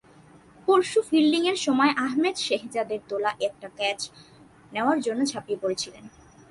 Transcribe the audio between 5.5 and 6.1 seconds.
পড়েছিলেন।